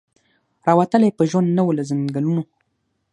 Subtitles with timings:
[0.65, 2.43] را وتلی په ژوند نه وو له ځنګلونو